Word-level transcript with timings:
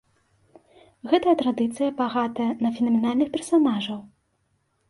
Гэтая 1.11 1.35
традыцыя 1.43 1.89
багатая 2.01 2.49
на 2.67 2.73
фенаменальных 2.79 3.27
персанажаў. 3.37 3.99